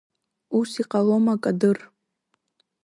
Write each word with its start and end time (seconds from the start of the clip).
Ус 0.57 0.71
иҟалома, 0.81 1.35
Кадыр! 1.43 1.77